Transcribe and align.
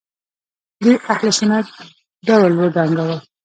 دوی 0.81 0.95
اهل 1.13 1.27
سنت 1.39 1.65
ډول 2.27 2.51
وډنګاوه 2.55 3.17